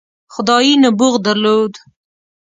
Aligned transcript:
خدايي 0.33 0.73
نبوغ 0.83 1.13
درلود. 1.25 1.73